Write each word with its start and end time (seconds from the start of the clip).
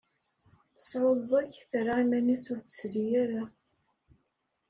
Tesεuẓẓeg, 0.75 1.51
terra 1.69 1.95
iman-is 2.03 2.43
ur 2.51 2.59
d-tesli 2.61 3.05
ara. 3.23 3.43